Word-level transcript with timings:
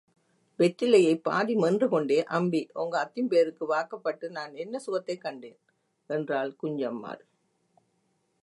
வெற்றிலையைப் 0.57 1.21
பாதி 1.23 1.55
மென்றுகொண்டே, 1.55 2.23
அம்பி, 2.23 2.69
ஓங்க 2.75 2.97
அத்திம்பேருக்கு 2.97 3.65
வாக்கப்பட்டு 3.65 4.29
நான் 4.29 4.55
என்ன 4.55 4.79
சுகத்தைக் 4.79 5.21
கண்டேன்? 5.21 5.59
என்றாள் 6.07 6.55
குஞ்சம்மாள். 6.63 7.19